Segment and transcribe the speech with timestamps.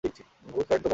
[0.03, 0.89] বহুত কারেন্ট তোমার।